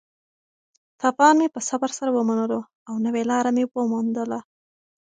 [1.01, 4.39] تاوان مې په صبر سره ومنلو او نوې لاره مې وموندله.